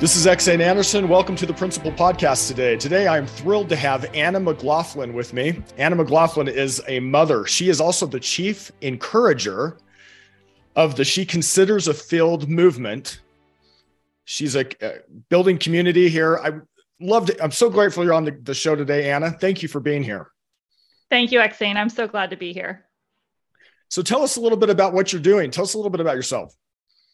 [0.00, 1.10] This is Eksayn Anderson.
[1.10, 2.74] Welcome to the Principal Podcast today.
[2.74, 5.62] Today, I'm thrilled to have Anna McLaughlin with me.
[5.76, 7.44] Anna McLaughlin is a mother.
[7.44, 9.76] She is also the chief encourager
[10.74, 13.20] of the She Considers a Field movement.
[14.24, 16.38] She's a, a building community here.
[16.38, 16.52] I
[16.98, 17.38] loved it.
[17.42, 19.30] I'm so grateful you're on the, the show today, Anna.
[19.30, 20.30] Thank you for being here.
[21.10, 21.76] Thank you, Eksayn.
[21.76, 22.86] I'm so glad to be here.
[23.90, 25.50] So tell us a little bit about what you're doing.
[25.50, 26.54] Tell us a little bit about yourself.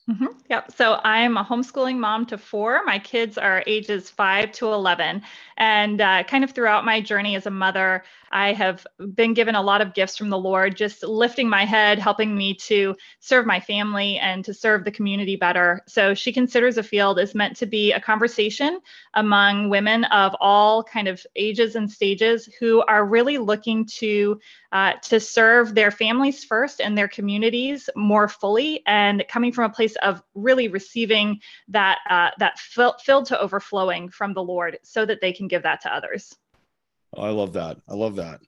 [0.08, 0.26] Mm-hmm.
[0.48, 0.70] Yep.
[0.76, 2.82] So I'm a homeschooling mom to four.
[2.84, 5.22] My kids are ages five to 11.
[5.56, 9.62] And uh, kind of throughout my journey as a mother, I have been given a
[9.62, 13.58] lot of gifts from the Lord, just lifting my head, helping me to serve my
[13.58, 15.82] family and to serve the community better.
[15.88, 18.78] So she considers a field is meant to be a conversation
[19.14, 24.38] among women of all kind of ages and stages who are really looking to
[24.76, 29.74] uh, to serve their families first and their communities more fully, and coming from a
[29.78, 35.06] place of really receiving that uh, that fill, filled to overflowing from the Lord, so
[35.06, 36.36] that they can give that to others.
[37.16, 37.78] Oh, I love that.
[37.88, 38.40] I love that.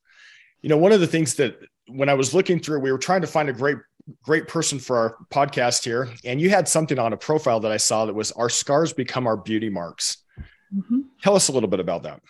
[0.60, 1.56] You know, one of the things that
[1.86, 3.78] when I was looking through, we were trying to find a great,
[4.22, 6.10] great person for our podcast here.
[6.26, 9.26] And you had something on a profile that I saw that was our scars become
[9.26, 10.18] our beauty marks.
[10.74, 11.00] Mm-hmm.
[11.22, 12.20] Tell us a little bit about that.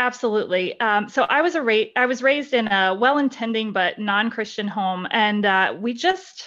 [0.00, 0.80] Absolutely.
[0.80, 5.06] Um, so I was a ra- I was raised in a well-intending but non-Christian home,
[5.10, 6.46] and uh, we just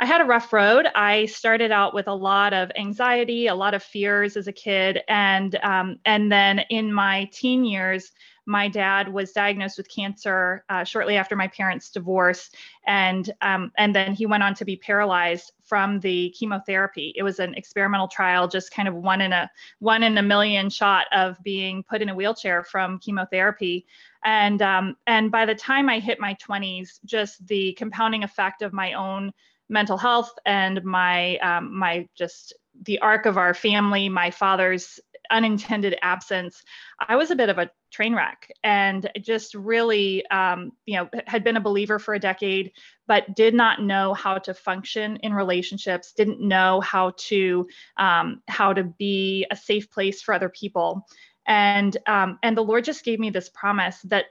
[0.00, 0.86] I had a rough road.
[0.94, 5.00] I started out with a lot of anxiety, a lot of fears as a kid,
[5.08, 8.10] and um, and then in my teen years,
[8.46, 12.50] my dad was diagnosed with cancer uh, shortly after my parents' divorce,
[12.86, 17.14] and um, and then he went on to be paralyzed from the chemotherapy.
[17.16, 19.48] It was an experimental trial, just kind of one in a
[19.78, 23.86] one in a million shot of being put in a wheelchair from chemotherapy.
[24.24, 28.72] And um, and by the time I hit my 20s, just the compounding effect of
[28.72, 29.32] my own
[29.68, 35.96] mental health and my um, my just the arc of our family, my father's unintended
[36.02, 36.62] absence,
[37.00, 41.44] I was a bit of a train wreck and just really, um, you know, had
[41.44, 42.72] been a believer for a decade,
[43.06, 48.72] but did not know how to function in relationships, didn't know how to um, how
[48.72, 51.06] to be a safe place for other people,
[51.46, 54.26] and um, and the Lord just gave me this promise that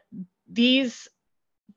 [0.49, 1.07] these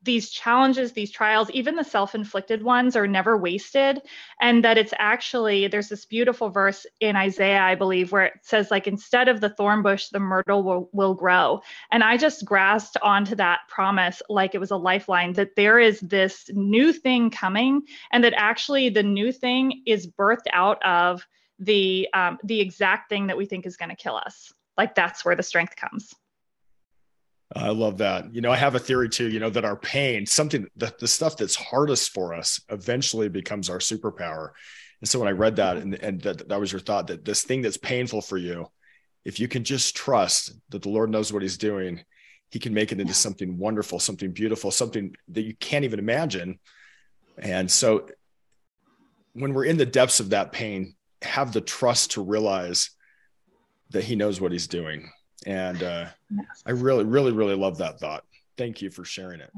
[0.06, 4.00] these challenges, these trials, even the self inflicted ones, are never wasted.
[4.40, 8.70] And that it's actually, there's this beautiful verse in Isaiah, I believe, where it says,
[8.70, 11.60] like, instead of the thorn bush, the myrtle will, will grow.
[11.90, 16.00] And I just grasped onto that promise like it was a lifeline that there is
[16.00, 21.26] this new thing coming, and that actually the new thing is birthed out of
[21.58, 24.52] the um, the exact thing that we think is going to kill us.
[24.76, 26.14] Like that's where the strength comes.
[27.54, 28.34] I love that.
[28.34, 31.06] You know, I have a theory too, you know, that our pain, something that the
[31.06, 34.50] stuff that's hardest for us eventually becomes our superpower.
[35.00, 37.42] And so when I read that and, and that, that was your thought that this
[37.42, 38.66] thing that's painful for you,
[39.24, 42.04] if you can just trust that the Lord knows what he's doing,
[42.50, 46.58] he can make it into something wonderful, something beautiful, something that you can't even imagine.
[47.38, 48.08] And so
[49.34, 52.90] when we're in the depths of that pain, have the trust to realize
[53.90, 55.10] that he knows what he's doing
[55.44, 56.62] and uh, yes.
[56.64, 58.24] I really, really, really love that thought.
[58.56, 59.52] Thank you for sharing it.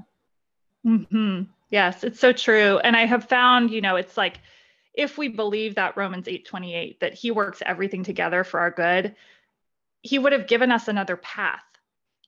[0.86, 1.42] Mm-hmm.
[1.70, 2.78] Yes, it's so true.
[2.78, 4.40] And I have found, you know, it's like
[4.94, 9.14] if we believe that Romans 8:28 that he works everything together for our good,
[10.02, 11.62] he would have given us another path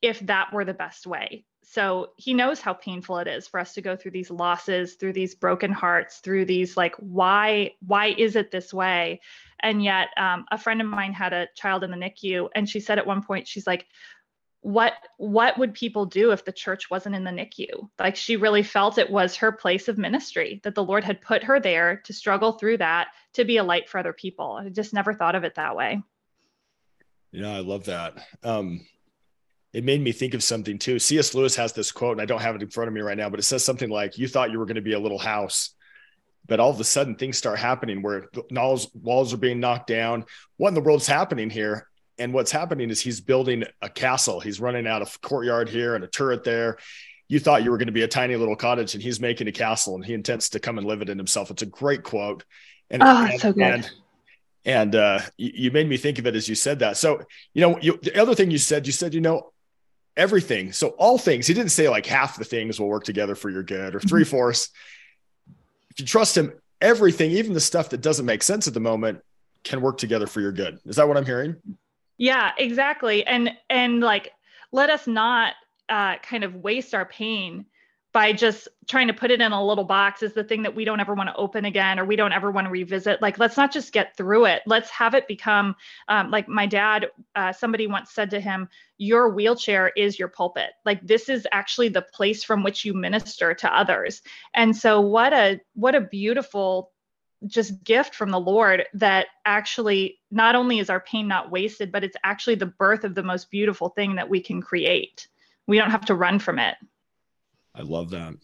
[0.03, 1.45] if that were the best way.
[1.73, 5.13] So he knows how painful it is for us to go through these losses, through
[5.13, 9.21] these broken hearts, through these like why why is it this way?
[9.61, 12.81] And yet, um, a friend of mine had a child in the NICU, and she
[12.81, 13.87] said at one point, she's like,
[14.63, 17.89] what what would people do if the church wasn't in the NICU?
[18.01, 21.45] Like she really felt it was her place of ministry that the Lord had put
[21.45, 24.59] her there to struggle through that to be a light for other people.
[24.61, 26.03] I just never thought of it that way.
[27.31, 28.15] Yeah, I love that.
[28.43, 28.81] Um,
[29.73, 30.99] it made me think of something too.
[30.99, 31.35] C.S.
[31.35, 33.31] Lewis has this quote, and I don't have it in front of me right now,
[33.31, 35.75] but it says something like, "You thought you were going to be a little house,
[36.47, 40.25] but all of a sudden things start happening where walls walls are being knocked down.
[40.57, 41.87] What in the world's happening here?
[42.19, 44.41] And what's happening is he's building a castle.
[44.41, 46.77] He's running out of courtyard here and a turret there.
[47.29, 49.53] You thought you were going to be a tiny little cottage, and he's making a
[49.53, 51.51] castle, and he intends to come and live it in himself.
[51.51, 52.45] It's a great quote.
[52.91, 53.63] And, oh, and, so good.
[53.63, 53.91] And,
[54.65, 56.97] and uh, you, you, made me think of it as you said that.
[56.97, 57.23] So,
[57.55, 59.53] you know, you, the other thing you said, you said, you know,
[60.17, 60.73] everything.
[60.73, 61.47] So all things.
[61.47, 64.25] He didn't say like half the things will work together for your good or three
[64.25, 64.71] fourths
[65.91, 69.21] if you trust him, everything, even the stuff that doesn't make sense at the moment,
[69.65, 70.79] can work together for your good.
[70.87, 71.57] Is that what I'm hearing?
[72.17, 73.27] Yeah, exactly.
[73.27, 74.33] And and like
[74.73, 75.55] let us not
[75.89, 77.67] uh, kind of waste our pain
[78.13, 80.85] by just trying to put it in a little box is the thing that we
[80.85, 83.23] don't ever want to open again or we don't ever want to revisit.
[83.23, 84.63] Like let's not just get through it.
[84.67, 85.77] Let's have it become
[86.09, 88.69] um, like my dad uh, somebody once said to him
[88.99, 90.71] your wheelchair is your pulpit.
[90.85, 94.23] Like this is actually the place from which you minister to others.
[94.55, 96.91] And so what a what a beautiful
[97.47, 102.05] just gift from the lord that actually not only is our pain not wasted but
[102.05, 105.29] it's actually the birth of the most beautiful thing that we can create.
[105.67, 106.75] We don't have to run from it
[107.75, 108.35] I love that.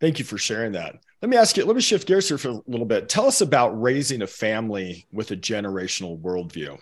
[0.00, 0.96] Thank you for sharing that.
[1.20, 3.08] Let me ask you, let me shift gears here for a little bit.
[3.08, 6.78] Tell us about raising a family with a generational worldview.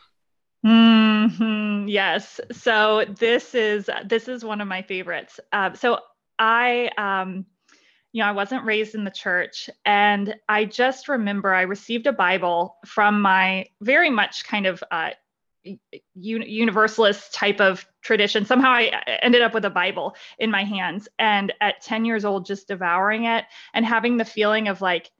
[0.65, 2.41] Mm-hmm, yes.
[2.53, 5.41] So this is this is one of my favorites.
[5.53, 5.99] Uh, so
[6.39, 7.45] I um,
[8.13, 9.71] you know, I wasn't raised in the church.
[9.85, 15.11] And I just remember I received a Bible from my very much kind of uh,
[16.15, 18.45] universalist type of tradition.
[18.45, 21.09] Somehow I ended up with a Bible in my hands.
[21.19, 25.11] And at 10 years old, just devouring it and having the feeling of like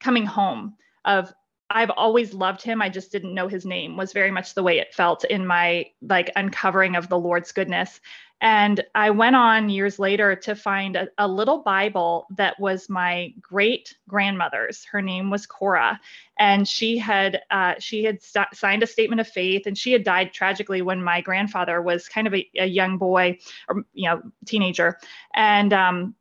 [0.00, 0.74] coming home,
[1.04, 1.32] of
[1.74, 2.82] I've always loved him.
[2.82, 5.86] I just didn't know his name was very much the way it felt in my
[6.02, 8.00] like uncovering of the Lord's goodness.
[8.42, 13.32] And I went on years later to find a, a little Bible that was my
[13.40, 14.84] great grandmother's.
[14.84, 16.00] Her name was Cora,
[16.40, 20.02] and she had uh, she had st- signed a statement of faith, and she had
[20.02, 23.38] died tragically when my grandfather was kind of a, a young boy
[23.68, 24.98] or you know teenager,
[25.34, 26.16] and um,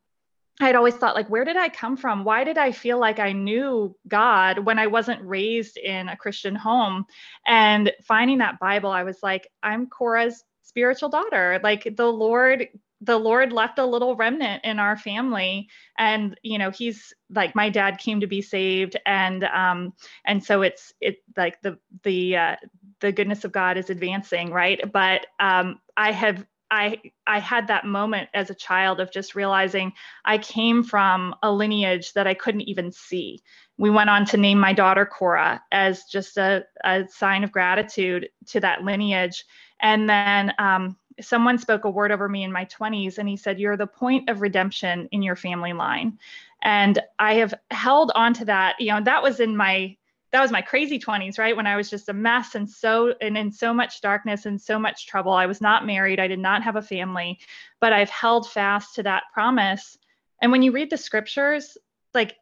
[0.61, 2.23] I'd always thought, like, where did I come from?
[2.23, 6.55] Why did I feel like I knew God when I wasn't raised in a Christian
[6.55, 7.05] home?
[7.45, 11.59] And finding that Bible, I was like, I'm Cora's spiritual daughter.
[11.63, 12.67] Like, the Lord,
[13.01, 15.67] the Lord left a little remnant in our family.
[15.97, 18.95] And, you know, he's like, my dad came to be saved.
[19.05, 19.93] And, um,
[20.25, 22.55] and so it's, it like the, the, uh,
[22.99, 24.79] the goodness of God is advancing, right?
[24.91, 29.93] But um, I have I I had that moment as a child of just realizing
[30.25, 33.43] I came from a lineage that I couldn't even see.
[33.77, 38.29] We went on to name my daughter Cora as just a, a sign of gratitude
[38.47, 39.43] to that lineage.
[39.81, 43.59] And then um, someone spoke a word over me in my 20s and he said,
[43.59, 46.17] You're the point of redemption in your family line.
[46.63, 48.79] And I have held on to that.
[48.79, 49.97] You know, that was in my
[50.31, 51.55] that was my crazy 20s right?
[51.55, 54.79] When i was just a mess and so and in so much darkness and so
[54.79, 55.33] much trouble.
[55.33, 56.19] I was not married.
[56.19, 57.39] I did not have a family
[57.79, 59.97] but i've held fast to that promise.
[60.41, 61.77] And when you read the scriptures
[62.13, 62.35] like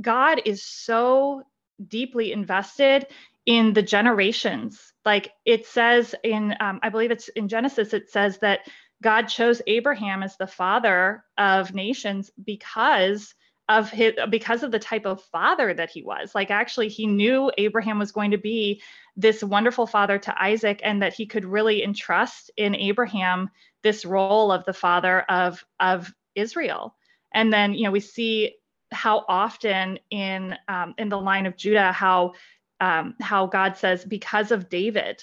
[0.00, 1.42] god is so
[1.88, 3.06] deeply invested
[3.46, 4.92] in the generations.
[5.04, 8.60] Like it says in um, i believe it's in genesis it says that
[9.02, 13.34] god chose abraham as the father of nations because
[13.68, 16.34] of his because of the type of father that he was.
[16.34, 18.82] Like actually he knew abraham was going to be
[19.16, 23.50] this wonderful father to isaac and that he could really entrust in abraham
[23.82, 26.94] this role of the father of of israel.
[27.32, 28.54] And then you know we see
[28.92, 32.34] how often in um, in the line of judah how
[32.80, 35.20] um, how god says because of david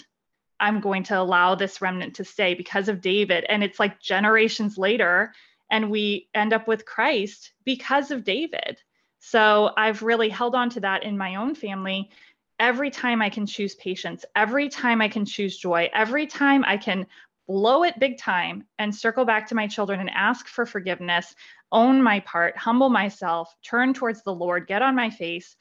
[0.59, 3.45] i'm going to allow this remnant to stay because of david.
[3.47, 5.31] And it's like generations later
[5.73, 8.77] and we end up with Christ because of David.
[9.17, 12.11] So I've really held on to that in my own family.
[12.59, 16.77] Every time I can choose patience, every time I can choose joy, every time I
[16.77, 17.07] can
[17.47, 21.33] blow it big time and circle back to my children and ask for forgiveness,
[21.71, 25.55] own my part, humble myself, turn towards the Lord, get on my face,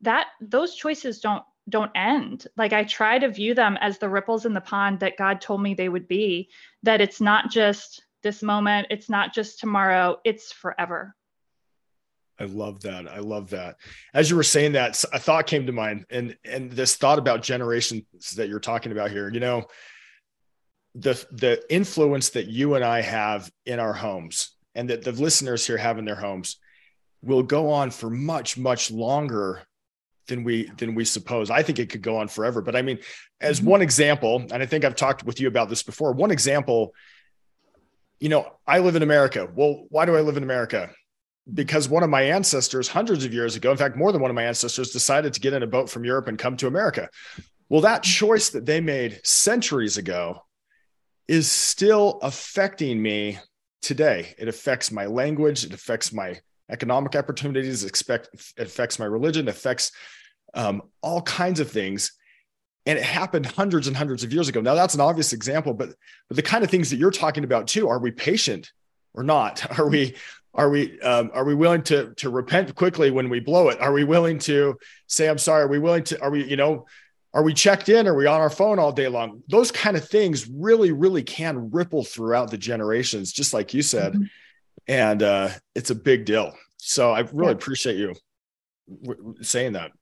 [0.00, 2.48] that those choices don't don't end.
[2.56, 5.62] Like I try to view them as the ripples in the pond that God told
[5.62, 6.48] me they would be,
[6.82, 8.88] that it's not just this moment.
[8.90, 11.14] It's not just tomorrow, it's forever.
[12.38, 13.08] I love that.
[13.08, 13.76] I love that.
[14.14, 17.42] As you were saying that, a thought came to mind, and and this thought about
[17.42, 18.04] generations
[18.36, 19.28] that you're talking about here.
[19.28, 19.66] You know,
[20.94, 25.66] the the influence that you and I have in our homes, and that the listeners
[25.66, 26.58] here have in their homes,
[27.22, 29.62] will go on for much much longer
[30.26, 31.50] than we than we suppose.
[31.50, 32.62] I think it could go on forever.
[32.62, 32.98] But I mean,
[33.40, 33.70] as mm-hmm.
[33.70, 36.12] one example, and I think I've talked with you about this before.
[36.12, 36.94] One example
[38.22, 39.48] you know, I live in America.
[39.52, 40.90] Well, why do I live in America?
[41.52, 44.36] Because one of my ancestors, hundreds of years ago, in fact, more than one of
[44.36, 47.08] my ancestors, decided to get in a boat from Europe and come to America.
[47.68, 50.40] Well, that choice that they made centuries ago
[51.26, 53.40] is still affecting me
[53.80, 54.36] today.
[54.38, 56.38] It affects my language, it affects my
[56.70, 59.90] economic opportunities, it, affects my religion, affects
[60.54, 62.12] um, all kinds of things
[62.86, 65.90] and it happened hundreds and hundreds of years ago now that's an obvious example but
[66.28, 68.72] but the kind of things that you're talking about too are we patient
[69.14, 70.14] or not are we
[70.54, 73.92] are we um, are we willing to to repent quickly when we blow it are
[73.92, 76.86] we willing to say i'm sorry are we willing to are we you know
[77.34, 80.06] are we checked in are we on our phone all day long those kind of
[80.06, 84.24] things really really can ripple throughout the generations just like you said mm-hmm.
[84.88, 86.54] and uh, it's a big deal.
[86.78, 87.50] So I really yeah.
[87.52, 88.14] appreciate you
[89.02, 89.92] w- saying that.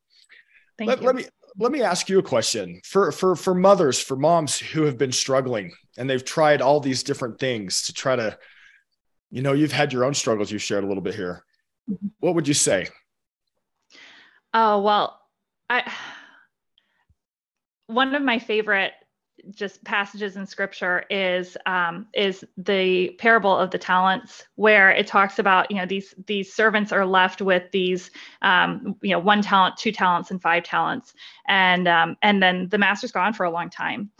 [0.78, 1.06] Thank let, you.
[1.06, 1.24] Let me
[1.60, 5.12] let me ask you a question for for for mothers, for moms who have been
[5.12, 8.36] struggling and they've tried all these different things to try to,
[9.30, 10.50] you know, you've had your own struggles.
[10.50, 11.44] You shared a little bit here.
[11.88, 12.08] Mm-hmm.
[12.20, 12.88] What would you say?
[14.54, 15.20] Oh well,
[15.68, 15.92] I
[17.86, 18.92] one of my favorite
[19.50, 25.38] just passages in scripture is um, is the parable of the talents where it talks
[25.38, 28.10] about you know these these servants are left with these
[28.42, 31.14] um, you know one talent two talents and five talents.
[31.48, 34.10] And um, and then the master's gone for a long time.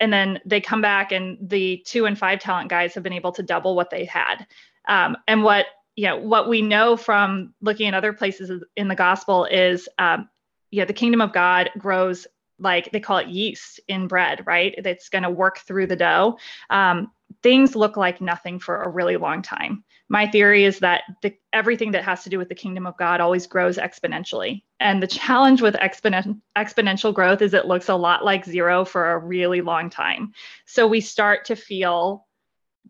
[0.00, 3.32] And then they come back and the two and five talent guys have been able
[3.32, 4.46] to double what they had.
[4.88, 5.66] Um, and what
[5.96, 10.28] you know what we know from looking at other places in the gospel is um,
[10.70, 12.26] you know the kingdom of god grows
[12.64, 14.74] like they call it yeast in bread, right?
[14.82, 16.38] That's going to work through the dough.
[16.70, 19.84] Um, things look like nothing for a really long time.
[20.08, 23.20] My theory is that the, everything that has to do with the kingdom of God
[23.20, 24.62] always grows exponentially.
[24.80, 29.12] And the challenge with exponent, exponential growth is it looks a lot like zero for
[29.12, 30.32] a really long time.
[30.66, 32.26] So we start to feel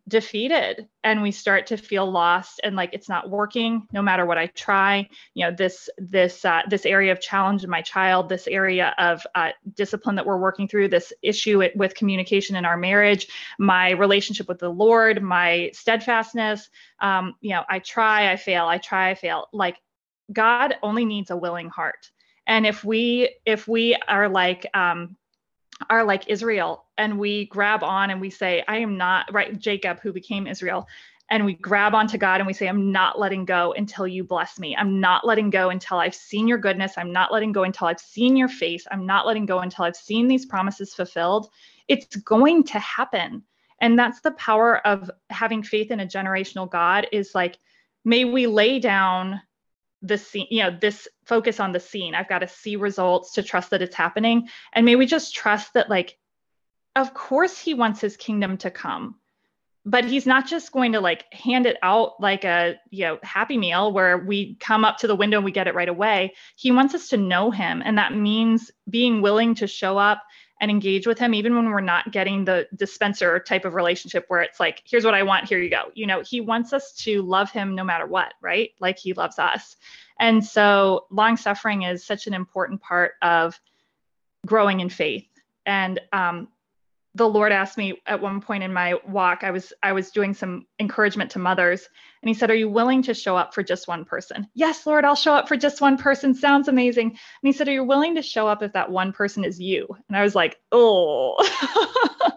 [0.06, 4.36] defeated and we start to feel lost and like it's not working no matter what
[4.36, 5.08] i try.
[5.32, 9.26] You know this this uh, this area of challenge in my child this area of
[9.34, 14.46] uh, discipline that we're working through this issue with communication in our marriage my relationship
[14.46, 16.68] with the lord my steadfastness
[17.00, 19.48] um, you know i try i fail i try i fail.
[19.52, 19.76] Like
[20.32, 22.10] god only needs a willing heart.
[22.46, 25.16] And if we if we are like um,
[25.90, 29.58] are like Israel and we grab on and we say, I am not, right?
[29.58, 30.86] Jacob, who became Israel,
[31.30, 34.58] and we grab onto God and we say, I'm not letting go until you bless
[34.58, 34.76] me.
[34.76, 36.92] I'm not letting go until I've seen your goodness.
[36.98, 38.86] I'm not letting go until I've seen your face.
[38.90, 41.48] I'm not letting go until I've seen these promises fulfilled.
[41.88, 43.42] It's going to happen.
[43.80, 47.58] And that's the power of having faith in a generational God is like,
[48.04, 49.40] may we lay down
[50.04, 52.14] the scene, you know, this focus on the scene.
[52.14, 54.48] I've got to see results to trust that it's happening.
[54.72, 56.18] And may we just trust that, like,
[56.94, 59.16] of course, he wants his kingdom to come,
[59.84, 63.58] but he's not just going to like hand it out like a, you know, happy
[63.58, 66.34] meal where we come up to the window and we get it right away.
[66.56, 67.82] He wants us to know him.
[67.84, 70.22] And that means being willing to show up
[70.64, 74.40] and engage with him even when we're not getting the dispenser type of relationship where
[74.40, 75.90] it's like here's what i want here you go.
[75.92, 78.70] You know he wants us to love him no matter what right?
[78.80, 79.76] Like he loves us.
[80.18, 83.60] And so long suffering is such an important part of
[84.46, 85.26] growing in faith.
[85.66, 86.48] And um,
[87.14, 90.34] the lord asked me at one point in my walk i was i was doing
[90.34, 91.88] some encouragement to mothers
[92.24, 94.48] and he said are you willing to show up for just one person?
[94.54, 96.34] Yes lord i'll show up for just one person.
[96.34, 97.10] Sounds amazing.
[97.10, 99.86] And he said are you willing to show up if that one person is you?
[100.08, 101.36] And i was like oh.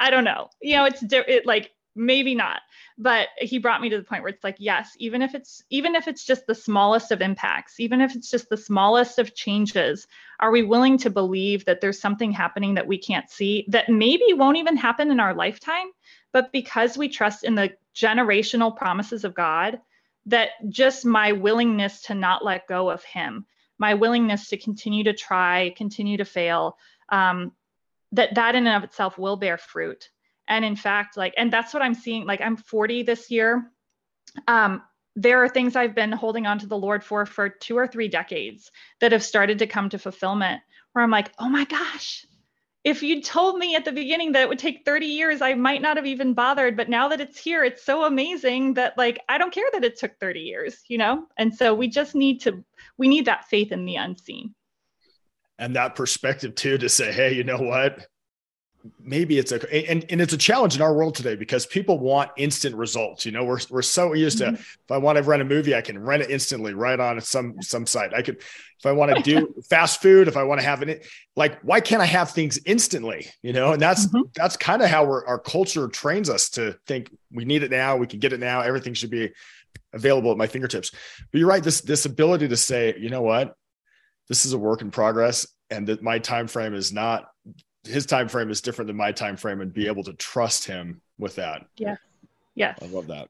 [0.00, 0.50] I don't know.
[0.62, 2.60] You know it's it, like maybe not
[2.98, 5.94] but he brought me to the point where it's like yes even if it's even
[5.94, 10.06] if it's just the smallest of impacts even if it's just the smallest of changes
[10.40, 14.24] are we willing to believe that there's something happening that we can't see that maybe
[14.32, 15.86] won't even happen in our lifetime
[16.32, 19.80] but because we trust in the generational promises of god
[20.26, 23.46] that just my willingness to not let go of him
[23.78, 26.76] my willingness to continue to try continue to fail
[27.10, 27.52] um,
[28.12, 30.10] that that in and of itself will bear fruit
[30.48, 33.70] and in fact like and that's what i'm seeing like i'm 40 this year.
[34.46, 34.82] Um
[35.16, 38.08] there are things i've been holding on to the lord for for two or three
[38.08, 40.60] decades that have started to come to fulfillment
[40.92, 42.24] where i'm like oh my gosh
[42.84, 45.82] if you'd told me at the beginning that it would take 30 years i might
[45.82, 49.38] not have even bothered but now that it's here it's so amazing that like i
[49.38, 51.26] don't care that it took 30 years you know?
[51.36, 52.64] And so we just need to
[52.96, 54.54] we need that faith in the unseen.
[55.58, 58.06] And that perspective too to say hey you know what
[59.00, 62.30] maybe it's a and, and it's a challenge in our world today because people want
[62.36, 63.44] instant results you know?
[63.44, 64.54] We're, we're so used mm-hmm.
[64.54, 67.20] to if i want to rent a movie i can rent it instantly right on
[67.20, 68.14] some some site.
[68.14, 71.06] I could if i want to do fast food if i want to have it
[71.36, 73.72] like why can't i have things instantly you know?
[73.72, 74.22] And that's mm-hmm.
[74.34, 78.06] that's kind of how our culture trains us to think we need it now we
[78.06, 79.32] can get it now everything should be
[79.92, 80.90] available at my fingertips.
[80.90, 83.54] But you're right this this ability to say you know what?
[84.28, 87.28] This is a work in progress and that my time frame is not
[87.84, 91.00] his time frame is different than my time frame and be able to trust him
[91.18, 91.66] with that.
[91.76, 91.96] Yeah.
[92.54, 92.78] Yes.
[92.82, 93.28] I love that.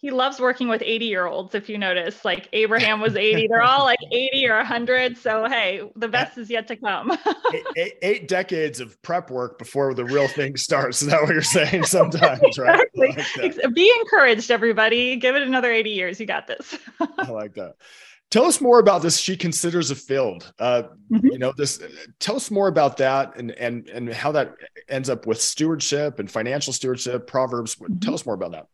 [0.00, 1.56] He loves working with 80 year olds.
[1.56, 5.18] If you notice, like Abraham was 80, they're all like 80 or 100.
[5.18, 7.18] So, hey, the best is yet to come.
[7.52, 11.02] eight, eight, eight, decades of prep work before the real thing starts.
[11.02, 12.86] Is that what you're saying sometimes, right?
[12.94, 13.50] Exactly.
[13.50, 15.16] Like Be encouraged, everybody.
[15.16, 16.20] Give it another 80 years.
[16.20, 16.78] You got this.
[17.00, 17.74] I like that.
[18.30, 19.18] Tell us more about this.
[19.18, 20.52] She considers a field.
[20.58, 21.26] Uh, mm-hmm.
[21.28, 21.80] You know this.
[22.18, 24.54] Tell us more about that and and and how that
[24.88, 27.26] ends up with stewardship and financial stewardship.
[27.26, 27.76] Proverbs.
[27.76, 28.00] Mm-hmm.
[28.00, 28.66] Tell us more about that.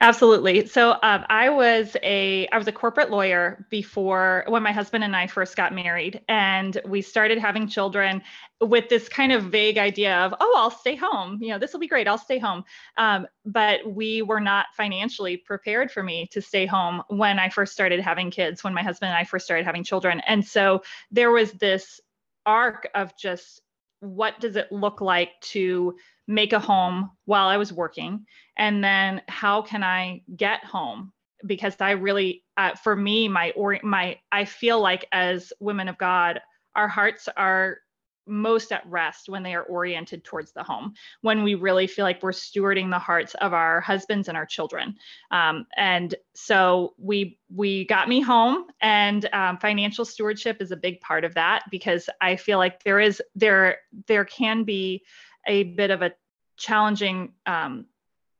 [0.00, 0.66] Absolutely.
[0.66, 5.16] So um, I was a I was a corporate lawyer before when my husband and
[5.16, 8.22] I first got married, and we started having children
[8.60, 11.38] with this kind of vague idea of oh I'll stay home.
[11.40, 12.06] You know this will be great.
[12.08, 12.64] I'll stay home.
[12.96, 17.72] Um, but we were not financially prepared for me to stay home when I first
[17.72, 20.20] started having kids when my husband and I first started having children.
[20.26, 22.00] And so there was this
[22.44, 23.62] arc of just
[24.00, 25.96] what does it look like to
[26.26, 28.26] make a home while I was working?
[28.56, 31.12] And then how can I get home?
[31.46, 35.98] Because I really, uh, for me, my or my, I feel like as women of
[35.98, 36.40] God,
[36.74, 37.78] our hearts are
[38.26, 40.92] most at rest when they are oriented towards the home
[41.22, 44.94] when we really feel like we're stewarding the hearts of our husbands and our children
[45.30, 51.00] um, and so we we got me home and um, financial stewardship is a big
[51.00, 53.78] part of that because i feel like there is there
[54.08, 55.02] there can be
[55.46, 56.12] a bit of a
[56.56, 57.86] challenging um,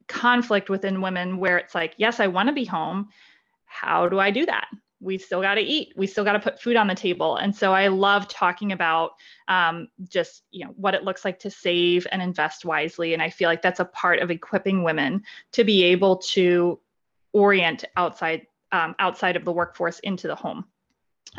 [0.09, 3.09] conflict within women where it's like, yes, I want to be home.
[3.65, 4.69] How do I do that?
[5.01, 5.93] We still got to eat.
[5.97, 7.37] We still got to put food on the table.
[7.37, 9.13] And so I love talking about
[9.47, 13.13] um, just you know what it looks like to save and invest wisely.
[13.13, 15.23] And I feel like that's a part of equipping women
[15.53, 16.81] to be able to
[17.33, 20.65] orient outside um, outside of the workforce into the home.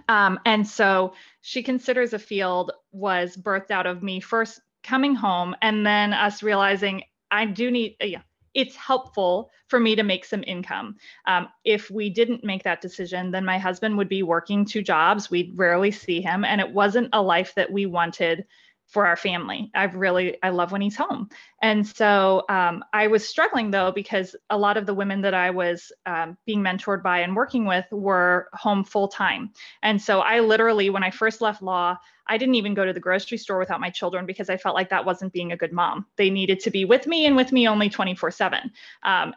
[0.08, 5.56] Um, and so she considers a field was birthed out of me first coming home
[5.62, 8.22] and then us realizing I do need, uh, yeah,
[8.54, 10.96] it's helpful for me to make some income.
[11.28, 15.30] Um, if we didn't make that decision, then my husband would be working two jobs.
[15.30, 18.46] We'd rarely see him, and it wasn't a life that we wanted
[18.88, 19.70] for our family.
[19.76, 21.30] I've really, I love when he's home.
[21.62, 25.50] And so um, I was struggling though, because a lot of the women that I
[25.50, 29.52] was um, being mentored by and working with were home full time.
[29.82, 31.98] And so I literally, when I first left law,
[32.30, 34.90] I didn't even go to the grocery store without my children because I felt like
[34.90, 36.06] that wasn't being a good mom.
[36.18, 38.72] They needed to be with me and with me only 24 um, 7.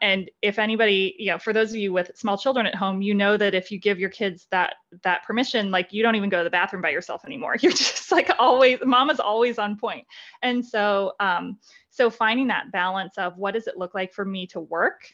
[0.03, 3.15] And if anybody, you know, for those of you with small children at home, you
[3.15, 6.39] know that if you give your kids that that permission, like you don't even go
[6.39, 7.57] to the bathroom by yourself anymore.
[7.61, 10.07] You're just like always, mama's always on point.
[10.43, 11.59] And so, um,
[11.91, 15.13] so finding that balance of what does it look like for me to work,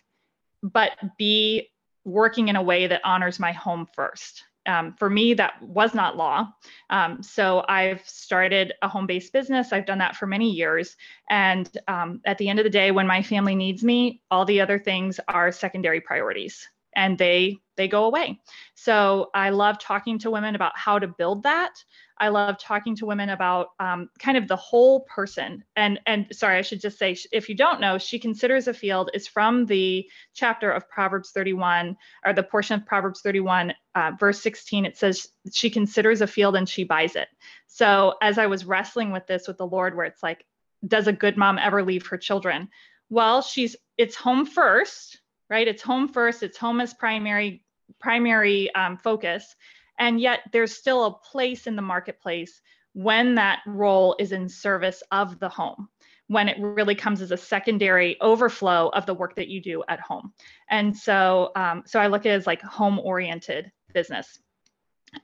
[0.62, 1.68] but be
[2.04, 6.16] working in a way that honors my home first um, for me, that was not
[6.16, 6.52] law.
[6.90, 9.72] Um, so I've started a home based business.
[9.72, 10.96] I've done that for many years.
[11.30, 14.60] And um, at the end of the day, when my family needs me, all the
[14.60, 18.40] other things are secondary priorities and they they go away.
[18.74, 21.72] So I love talking to women about how to build that.
[22.18, 25.62] I love talking to women about um, kind of the whole person.
[25.76, 29.10] And and sorry, I should just say, if you don't know, she considers a field
[29.12, 34.40] is from the chapter of Proverbs 31 or the portion of Proverbs 31, uh, verse
[34.40, 34.86] 16.
[34.86, 37.28] It says she considers a field and she buys it.
[37.66, 40.44] So as I was wrestling with this with the Lord, where it's like,
[40.86, 42.70] does a good mom ever leave her children?
[43.10, 45.68] Well, she's it's home first, right?
[45.68, 46.42] It's home first.
[46.42, 47.62] It's home as primary
[48.00, 49.54] primary um, focus
[49.98, 52.60] and yet there's still a place in the marketplace
[52.92, 55.88] when that role is in service of the home
[56.28, 60.00] when it really comes as a secondary overflow of the work that you do at
[60.00, 60.32] home
[60.70, 64.38] and so um, so i look at it as like home oriented business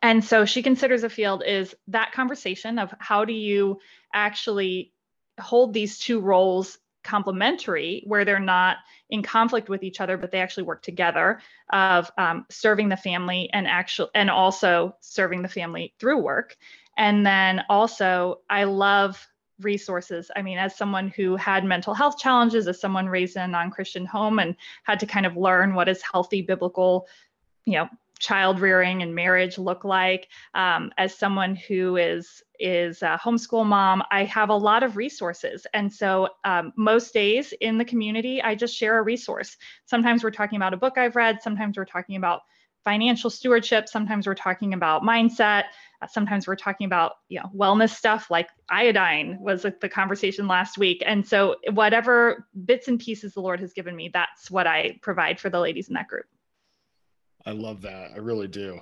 [0.00, 3.78] and so she considers a field is that conversation of how do you
[4.14, 4.92] actually
[5.40, 8.78] hold these two roles complementary where they're not
[9.10, 11.40] in conflict with each other but they actually work together
[11.72, 16.56] of um, serving the family and actual and also serving the family through work.
[16.96, 19.26] And then also i love
[19.60, 20.30] resources.
[20.34, 24.06] I mean as someone who had mental health challenges as someone raised in a non-christian
[24.06, 27.06] home and had to kind of learn what is healthy biblical
[27.64, 27.88] you know
[28.22, 30.28] child rearing and marriage look like.
[30.54, 35.66] Um, as someone who is is a homeschool mom i have a lot of resources.
[35.74, 39.56] And so um, most days in the community i just share a resource.
[39.84, 41.42] Sometimes we're talking about a book i've read.
[41.42, 42.42] Sometimes we're talking about
[42.84, 43.88] financial stewardship.
[43.88, 45.64] Sometimes we're talking about mindset.
[46.00, 50.78] Uh, sometimes we're talking about you know wellness stuff like iodine was the conversation last
[50.78, 51.02] week.
[51.04, 55.40] And so whatever bits and pieces the lord has given me that's what i provide
[55.40, 56.26] for the ladies in that group
[57.46, 58.12] I love that.
[58.14, 58.80] I really do.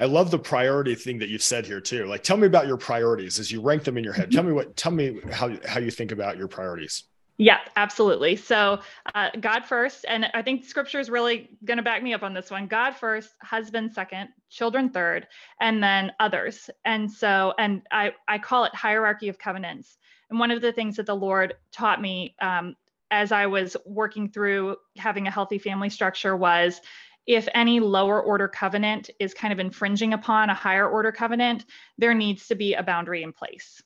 [0.00, 2.06] I love the priority thing that you've said here too.
[2.06, 4.30] Like, tell me about your priorities as you rank them in your head.
[4.30, 4.76] Tell me what.
[4.76, 7.04] Tell me how how you think about your priorities.
[7.40, 8.34] Yeah, absolutely.
[8.34, 8.80] So,
[9.14, 12.34] uh, God first, and I think Scripture is really going to back me up on
[12.34, 12.66] this one.
[12.66, 15.28] God first, husband second, children third,
[15.60, 16.68] and then others.
[16.84, 19.98] And so, and I I call it hierarchy of covenants.
[20.30, 22.76] And one of the things that the Lord taught me um,
[23.10, 26.80] as I was working through having a healthy family structure was
[27.28, 31.66] if any lower order covenant is kind of infringing upon a higher order covenant,
[31.98, 33.82] there needs to be a boundary in place.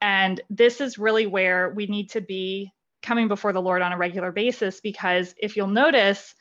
[0.00, 3.98] And this is really where we need to be coming before the Lord on a
[3.98, 6.34] regular basis because if you'll notice,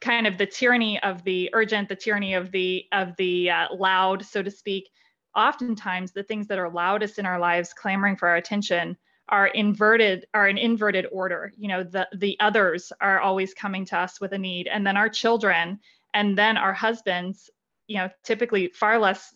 [0.00, 4.24] kind of the tyranny of the urgent, the tyranny of the of the uh, loud,
[4.24, 4.90] so to speak.
[5.36, 8.96] Oftentimes, the things that are loudest in our lives, clamoring for our attention,
[9.28, 11.52] are inverted, are an inverted order.
[11.56, 14.96] You know, the the others are always coming to us with a need, and then
[14.96, 15.80] our children,
[16.12, 17.50] and then our husbands.
[17.86, 19.34] You know, typically far less,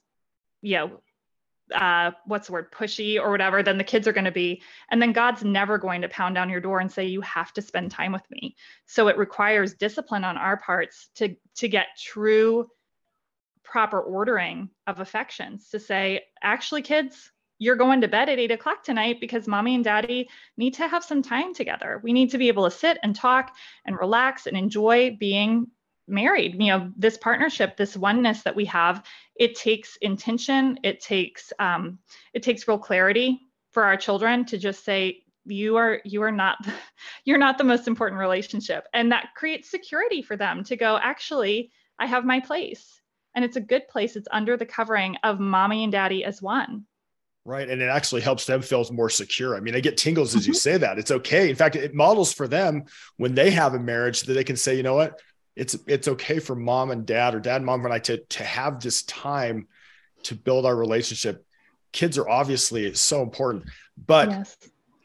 [0.63, 1.03] you know,
[1.75, 4.63] uh, what's the word, pushy or whatever, then the kids are going to be.
[4.91, 7.63] And then God's never going to pound down your door and say, you have to
[7.63, 8.57] spend time with me.
[8.87, 12.69] So it requires discipline on our parts to, to get true,
[13.65, 18.83] proper ordering of affections to say, actually, kids, you're going to bed at eight o'clock
[18.85, 22.01] tonight because mommy and daddy need to have some time together.
[22.03, 25.69] We need to be able to sit and talk and relax and enjoy being
[26.11, 29.05] married you know this partnership this oneness that we have.
[29.37, 30.79] It takes intention.
[30.83, 31.99] It takes um,
[32.33, 33.41] it takes real clarity
[33.73, 36.59] for our children to just say you are you are not
[37.25, 38.87] you're not the most important relationship.
[38.93, 43.01] And that creates security for them to go actually i have my place.
[43.35, 44.17] And it's a good place.
[44.17, 46.87] It's under the covering of mommy and daddy as one
[47.49, 50.43] right and it actually helps them feel more secure i mean i get tingles as
[50.43, 50.51] mm-hmm.
[50.51, 52.85] you say that it's okay in fact it models for them
[53.17, 55.21] when they have a marriage that they can say you know what
[55.59, 58.45] it's it's okay for mom and dad or dad and mom and I to to
[58.45, 59.67] have this time
[60.23, 61.45] to build our relationship.
[61.93, 63.65] Kids are obviously so important,
[64.07, 64.57] but yes.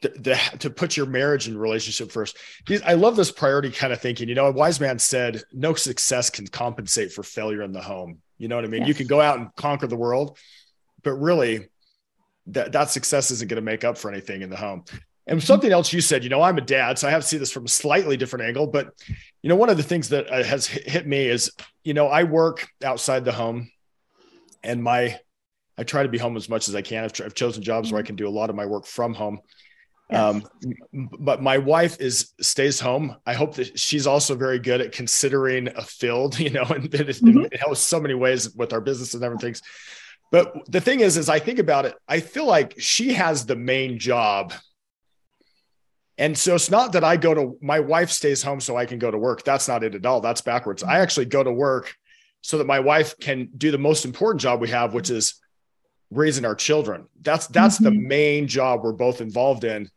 [0.01, 2.37] the, the, to put your marriage and relationship first.
[2.85, 4.29] I love this priority kind of thinking.
[4.29, 8.19] You know, a wise man said, "No success can compensate for failure in the home."
[8.37, 8.81] You know what I mean?
[8.81, 8.89] Yes.
[8.89, 10.37] You can go out and conquer the world,
[11.01, 11.67] but really,
[12.47, 14.83] that that success isn't going to make up for anything in the home.
[15.25, 17.37] And something else you said, you know, I'm a dad, so I have to see
[17.37, 18.67] this from a slightly different angle.
[18.67, 18.89] But,
[19.41, 21.51] you know, one of the things that uh, has hit me is,
[21.83, 23.71] you know, I work outside the home
[24.63, 25.17] and my,
[25.77, 27.05] I try to be home as much as I can.
[27.05, 29.39] I've, I've chosen jobs where I can do a lot of my work from home.
[30.09, 30.43] Um,
[31.19, 33.15] but my wife is stays home.
[33.25, 37.07] I hope that she's also very good at considering a field, you know, and it,
[37.07, 37.45] mm-hmm.
[37.45, 39.55] it helps so many ways with our business and everything.
[40.33, 43.55] But the thing is, is I think about it, I feel like she has the
[43.55, 44.51] main job
[46.17, 48.99] and so it's not that I go to my wife stays home so I can
[48.99, 49.43] go to work.
[49.43, 50.21] That's not it at all.
[50.21, 50.83] That's backwards.
[50.83, 51.95] I actually go to work
[52.41, 55.35] so that my wife can do the most important job we have, which is
[56.11, 57.07] raising our children.
[57.21, 57.85] That's that's mm-hmm.
[57.85, 59.89] the main job we're both involved in.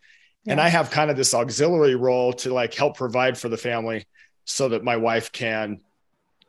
[0.45, 0.53] Yeah.
[0.53, 4.07] And I have kind of this auxiliary role to like help provide for the family
[4.47, 5.81] so that my wife can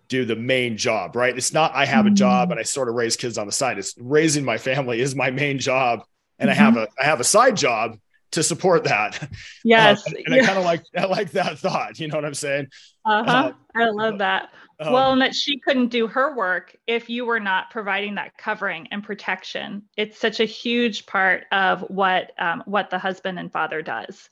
[0.08, 1.36] do the main job, right?
[1.38, 2.52] It's not I have a job mm-hmm.
[2.54, 3.78] and I sort of raise kids on the side.
[3.78, 6.04] It's raising my family is my main job
[6.40, 6.60] and mm-hmm.
[6.60, 7.98] I have a I have a side job
[8.32, 9.30] to support that.
[9.64, 10.08] Yes.
[10.08, 12.00] Um, and, and I kind of like I like that thought.
[12.00, 12.68] You know what I'm saying?
[13.06, 13.30] Uh-huh.
[13.32, 14.50] Uh, I love that.
[14.80, 18.38] Um, well, and that she couldn't do her work if you were not providing that
[18.38, 19.84] covering and protection.
[19.98, 24.30] It's such a huge part of what um, what the husband and father does.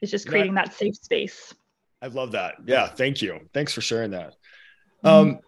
[0.00, 1.54] It's just creating that safe space.
[2.00, 2.56] I love that.
[2.64, 3.40] Yeah, thank you.
[3.52, 4.36] Thanks for sharing that.
[5.04, 5.30] Mm-hmm.
[5.30, 5.40] Um,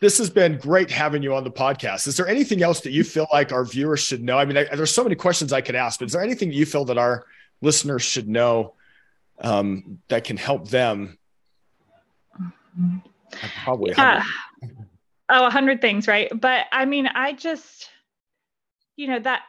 [0.00, 2.06] this has been great having you on the podcast.
[2.06, 4.38] Is there anything else that you feel like our viewers should know?
[4.38, 6.54] I mean, I, there's so many questions I could ask, but is there anything that
[6.54, 7.26] you feel that our
[7.60, 8.74] listeners should know
[9.40, 11.18] um, that can help them?
[12.78, 13.94] I probably.
[13.96, 16.28] Oh, a hundred things, right?
[16.38, 17.88] But I mean, I just,
[18.96, 19.42] you know, that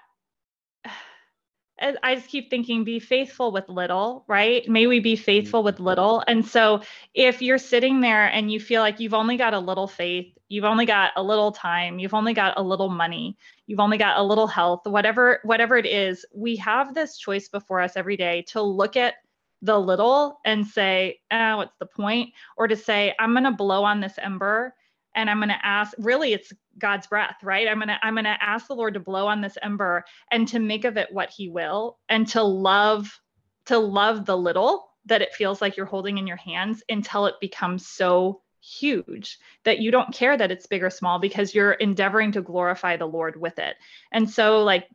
[1.79, 4.67] I just keep thinking, be faithful with little, right?
[4.69, 5.85] May we be faithful with mm-hmm.
[5.85, 6.23] little.
[6.27, 6.81] And so
[7.13, 10.63] if you're sitting there and you feel like you've only got a little faith, you've
[10.63, 14.23] only got a little time, you've only got a little money, you've only got a
[14.23, 18.61] little health, whatever, whatever it is, we have this choice before us every day to
[18.61, 19.15] look at
[19.61, 22.31] the little and say, oh, what's the point?
[22.55, 24.75] Or to say, I'm going to blow on this ember
[25.15, 27.67] and I'm going to ask really it's God's breath, right?
[27.67, 30.47] I'm going to I'm going to ask the Lord to blow on this ember and
[30.49, 33.19] to make of it what he will and to love
[33.65, 37.36] to love the little that it feels like you're holding in your hands until it
[37.39, 42.32] becomes so huge that you don't care that it's big or small because you're endeavoring
[42.32, 43.75] to glorify the Lord with it.
[44.12, 44.88] And so like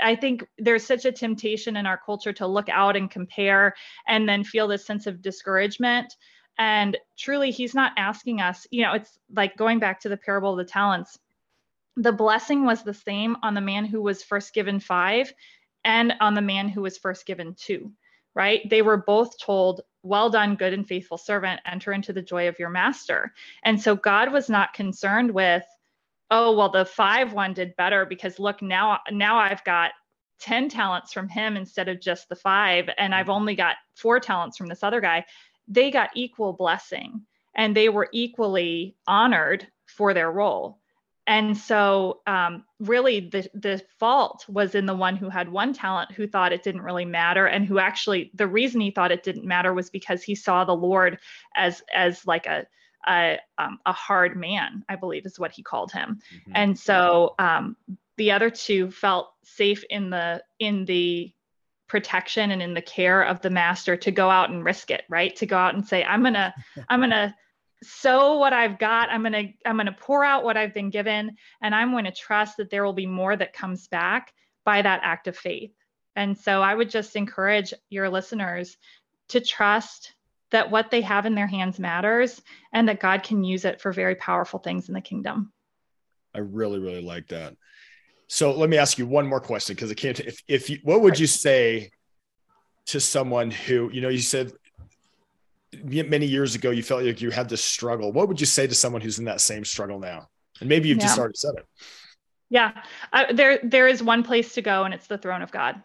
[0.00, 3.74] I think there's such a temptation in our culture to look out and compare
[4.06, 6.14] and then feel this sense of discouragement
[6.58, 10.52] and truly, he's not asking us, you know, it's like going back to the parable
[10.52, 11.18] of the talents.
[11.96, 15.32] The blessing was the same on the man who was first given five
[15.84, 17.92] and on the man who was first given two,
[18.34, 18.68] right?
[18.68, 22.58] They were both told, well done, good and faithful servant, enter into the joy of
[22.58, 23.32] your master.
[23.62, 25.64] And so God was not concerned with,
[26.30, 29.92] oh, well, the five one did better because look, now, now I've got
[30.40, 34.56] 10 talents from him instead of just the five, and I've only got four talents
[34.56, 35.24] from this other guy
[35.68, 37.22] they got equal blessing
[37.54, 40.78] and they were equally honored for their role.
[41.26, 46.10] and so um, really the the fault was in the one who had one talent
[46.12, 49.44] who thought it didn't really matter and who actually the reason he thought it didn't
[49.44, 51.18] matter was because he saw the lord
[51.54, 52.66] as as like a
[53.06, 56.52] a, um, a hard man i believe is what he called him mm-hmm.
[56.54, 57.76] and so um,
[58.16, 61.32] the other two felt safe in the in the
[61.88, 65.34] protection and in the care of the master to go out and risk it right
[65.36, 66.54] to go out and say i'm gonna
[66.88, 67.34] i'm gonna
[67.82, 69.10] sow what I've got.
[69.10, 72.04] I'm going to I'm going to pour out what I've been given and I'm going
[72.04, 74.32] to trust that there will be more that comes back
[74.64, 75.72] by that act of faith.
[76.16, 78.76] And so I would just encourage your listeners
[79.28, 80.14] to trust
[80.50, 82.40] that what they have in their hands matters
[82.72, 85.52] and that God can use it for very powerful things in the kingdom.
[86.34, 87.56] I really really like that.
[88.28, 91.00] So let me ask you one more question because I can't if if you, what
[91.00, 91.90] would you say
[92.86, 94.52] to someone who, you know, you said
[95.84, 98.74] many years ago you felt like you had this struggle what would you say to
[98.74, 100.26] someone who's in that same struggle now
[100.60, 101.04] and maybe you've yeah.
[101.04, 101.66] just already said it
[102.48, 102.72] yeah
[103.12, 105.82] uh, there there is one place to go and it's the throne of god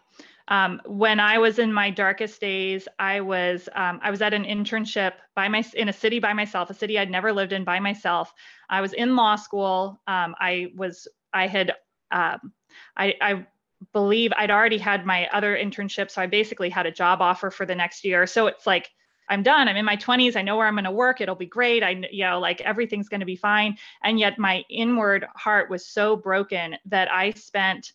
[0.48, 4.44] um, when I was in my darkest days, I was um, I was at an
[4.44, 7.80] internship by my in a city by myself, a city I'd never lived in by
[7.80, 8.30] myself.
[8.68, 9.98] I was in law school.
[10.06, 11.72] Um, I was I had
[12.10, 12.52] um,
[12.96, 13.46] I, I
[13.92, 17.66] believe I'd already had my other internship, so I basically had a job offer for
[17.66, 18.26] the next year.
[18.26, 18.90] So it's like
[19.28, 19.68] I'm done.
[19.68, 20.36] I'm in my 20s.
[20.36, 21.20] I know where I'm going to work.
[21.20, 21.82] It'll be great.
[21.82, 23.76] I, you know, like everything's going to be fine.
[24.02, 27.92] And yet my inward heart was so broken that I spent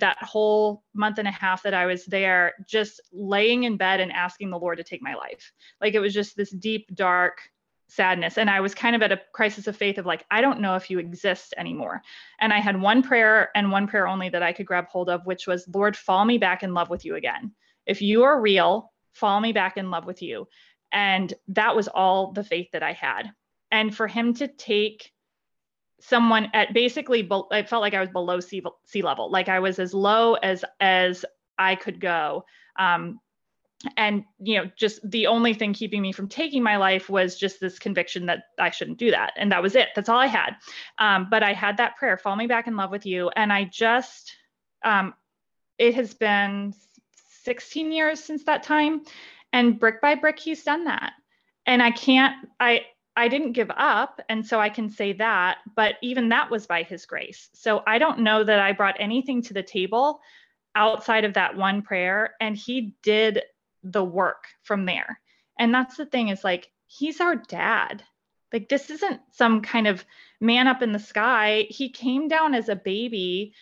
[0.00, 4.12] that whole month and a half that I was there just laying in bed and
[4.12, 5.52] asking the Lord to take my life.
[5.80, 7.38] Like it was just this deep, dark
[7.88, 8.38] sadness.
[8.38, 10.74] And I was kind of at a crisis of faith of like, I don't know
[10.74, 12.02] if you exist anymore.
[12.40, 15.24] And I had one prayer and one prayer only that I could grab hold of,
[15.24, 17.52] which was, Lord, fall me back in love with you again.
[17.86, 20.48] If you are real, fall me back in love with you.
[20.92, 23.30] And that was all the faith that I had.
[23.70, 25.12] And for him to take
[26.00, 29.78] someone at basically, I felt like I was below sea, sea level, like I was
[29.78, 31.24] as low as as
[31.58, 32.44] I could go.
[32.78, 33.20] Um,
[33.96, 37.60] and you know, just the only thing keeping me from taking my life was just
[37.60, 39.88] this conviction that I shouldn't do that, and that was it.
[39.94, 40.56] That's all I had.
[40.98, 43.64] Um, but I had that prayer, "Fall me back in love with you," and I
[43.64, 44.36] just,
[44.84, 45.14] um,
[45.78, 46.72] it has been
[47.46, 49.02] 16 years since that time.
[49.52, 51.12] And brick by brick he's done that.
[51.64, 52.82] And i can't i
[53.16, 54.20] i didn't give up.
[54.28, 57.48] And so i can say that but even that was by his grace.
[57.54, 60.20] So i don't know that i brought anything to the table
[60.74, 62.34] outside of that one prayer.
[62.40, 63.42] And he did
[63.92, 65.20] the work from there.
[65.58, 68.02] And that's the thing is like he's our dad.
[68.52, 70.04] Like this isn't some kind of
[70.40, 71.66] man up in the sky.
[71.68, 73.54] He came down as a baby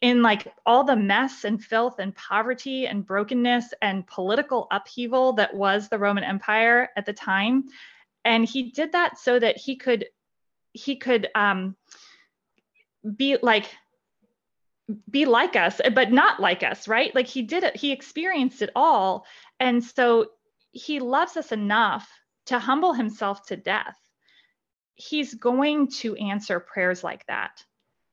[0.00, 5.54] in like all the mess and filth and poverty and brokenness and political upheaval that
[5.54, 7.64] was the Roman Empire at the time.
[8.24, 10.06] And he did that so that he could
[10.72, 11.74] he could um,
[13.16, 13.66] be like
[15.10, 17.14] be like us but not like us right?
[17.14, 19.24] Like he did it he experienced it all
[19.60, 20.26] and so
[20.72, 22.08] he loves us enough
[22.46, 23.96] to humble himself to death
[24.94, 27.64] he's going to answer prayers like that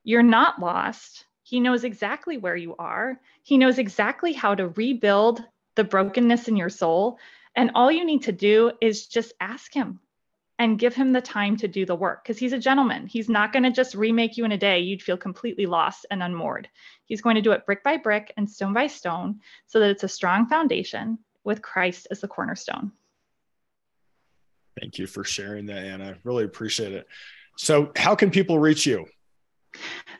[0.04, 3.20] you're not lost he knows exactly where you are.
[3.44, 5.44] He knows exactly how to rebuild
[5.76, 7.20] the brokenness in your soul.
[7.56, 10.00] And all you need to do is just ask him
[10.58, 13.08] and give him the time to do the work because he's a gentleman.
[13.08, 14.80] He's not going to just remake you in a day.
[14.80, 16.70] You'd feel completely lost and unmoored.
[17.06, 20.04] He's going to do it brick by brick and stone by stone so that it's
[20.04, 22.92] a strong foundation with Christ as the cornerstone.
[24.80, 26.18] Thank you for sharing that, Anna.
[26.24, 27.08] Really appreciate it.
[27.58, 29.06] So, how can people reach you?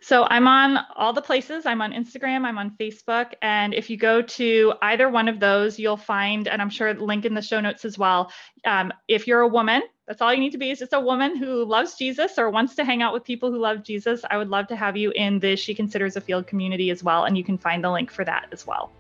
[0.02, 1.66] So I'm on all the places.
[1.66, 3.34] I'm on Instagram, I'm on Facebook.
[3.42, 7.26] And if you go to either one of those, you'll find, and I'm sure link
[7.26, 8.32] in the show notes as well.
[8.66, 11.38] Um, if you're a woman, that's all you need to be is just a woman
[11.38, 14.22] who loves Jesus or wants to hang out with people who love Jesus.
[14.30, 17.24] I would love to have you in the She Considers a Field community as well.
[17.24, 18.92] And you can find the link for that as well.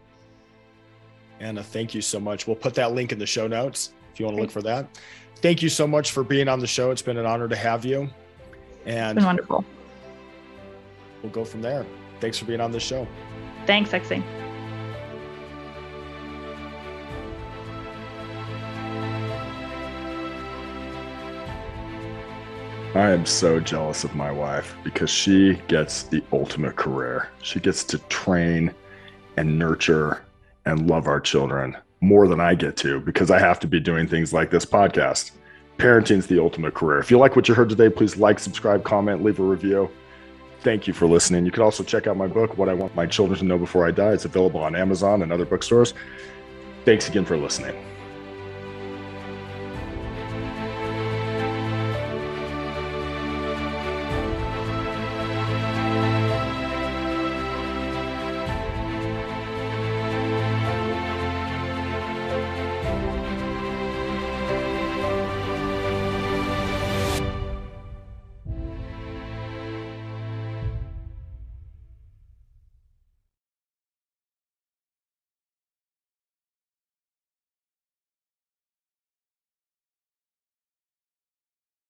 [1.44, 2.48] Anna, thank you so much.
[2.48, 4.88] We'll put that link in the show notes if you want to look for that.
[5.38, 6.90] Thank you so much for being on the show.
[6.90, 8.10] It's been an honor to have you.
[8.86, 9.66] And it's been wonderful
[11.24, 11.86] we'll go from there.
[12.20, 13.08] Thanks for being on this show.
[13.66, 14.24] Thanks, Exy.
[22.96, 27.30] I am so jealous of my wife because she gets the ultimate career.
[27.42, 28.72] She gets to train
[29.36, 30.24] and nurture
[30.66, 34.08] and love our children more than I get to because I have to be doing
[34.08, 35.32] things like this podcast.
[35.78, 37.00] Parenting is the ultimate career.
[37.00, 39.90] If you like what you heard today, please like, subscribe, comment, leave a review
[40.64, 41.46] thank you for listening.
[41.46, 43.86] You can also check out my book, What I Want My Children to Know Before
[43.86, 44.14] I Die.
[44.14, 45.94] It's available on Amazon and other bookstores.
[46.86, 47.93] Thanks again for listening.